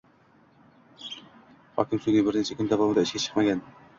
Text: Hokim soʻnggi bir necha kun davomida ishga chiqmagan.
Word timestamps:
Hokim 1.75 2.01
soʻnggi 2.05 2.25
bir 2.29 2.39
necha 2.39 2.57
kun 2.61 2.71
davomida 2.73 3.07
ishga 3.09 3.23
chiqmagan. 3.27 3.63